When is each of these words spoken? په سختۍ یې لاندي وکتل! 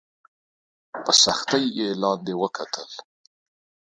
په 1.03 1.11
سختۍ 1.23 1.63
یې 1.79 1.87
لاندي 2.01 2.33
وکتل! 2.41 2.89